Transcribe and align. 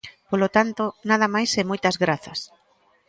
Polo 0.29 0.47
tanto, 0.57 0.83
nada 1.09 1.27
máis 1.35 1.51
e 1.61 1.63
moitas 1.69 1.95
grazas. 2.03 2.39